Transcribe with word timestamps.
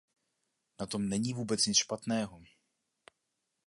Na 0.79 0.85
tom 0.87 1.09
není 1.09 1.33
vůbec 1.33 1.65
nic 1.65 1.77
špatného. 1.77 2.41